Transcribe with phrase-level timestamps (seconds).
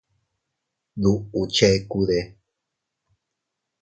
[1.01, 2.17] ¿Duʼu chekude?